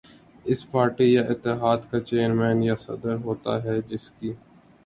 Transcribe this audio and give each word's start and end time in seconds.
اس 0.45 0.59
party 0.71 1.07
یا 1.13 1.21
اتحاد 1.29 1.79
کا 1.91 1.99
چیئرمین 2.01 2.63
یا 2.63 2.75
صدر 2.79 3.15
ہوتا 3.25 3.63
ہے 3.63 3.79
جس 3.89 4.09
کی 4.09 4.33